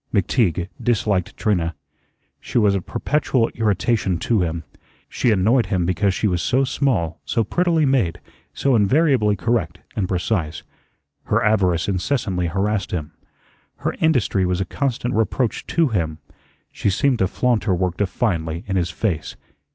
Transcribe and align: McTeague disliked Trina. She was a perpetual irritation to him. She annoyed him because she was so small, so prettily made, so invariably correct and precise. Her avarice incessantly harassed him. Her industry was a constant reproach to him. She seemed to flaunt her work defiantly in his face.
McTeague 0.11 0.67
disliked 0.81 1.37
Trina. 1.37 1.75
She 2.39 2.57
was 2.57 2.73
a 2.73 2.81
perpetual 2.81 3.49
irritation 3.49 4.17
to 4.17 4.41
him. 4.41 4.63
She 5.07 5.29
annoyed 5.29 5.67
him 5.67 5.85
because 5.85 6.11
she 6.11 6.27
was 6.27 6.41
so 6.41 6.63
small, 6.63 7.21
so 7.23 7.43
prettily 7.43 7.85
made, 7.85 8.19
so 8.51 8.75
invariably 8.75 9.35
correct 9.35 9.77
and 9.95 10.07
precise. 10.09 10.63
Her 11.25 11.43
avarice 11.43 11.87
incessantly 11.87 12.47
harassed 12.47 12.89
him. 12.89 13.11
Her 13.75 13.93
industry 13.99 14.43
was 14.43 14.59
a 14.59 14.65
constant 14.65 15.13
reproach 15.13 15.67
to 15.67 15.89
him. 15.89 16.17
She 16.71 16.89
seemed 16.89 17.19
to 17.19 17.27
flaunt 17.27 17.65
her 17.65 17.75
work 17.75 17.97
defiantly 17.97 18.63
in 18.65 18.77
his 18.77 18.89
face. 18.89 19.35